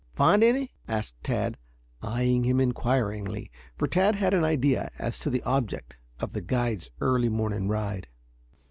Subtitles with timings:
[0.15, 1.57] "Find any?" asked Tad,
[2.01, 6.89] eyeing him inquiringly, for Tad had an idea as to the object of the guide's
[7.01, 8.07] early morning ride.